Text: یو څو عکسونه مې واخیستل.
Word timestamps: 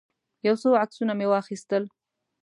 یو 0.47 0.55
څو 0.61 0.69
عکسونه 0.83 1.13
مې 1.19 1.25
واخیستل. 1.31 1.83